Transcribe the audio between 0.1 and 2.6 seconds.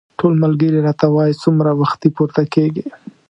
ټول ملګري راته وايي څومره وختي پورته